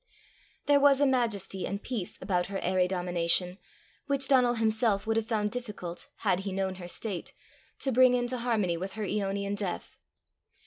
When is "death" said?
9.55-9.95